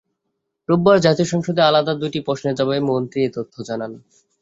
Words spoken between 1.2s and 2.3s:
সংসদে আলাদা দুটি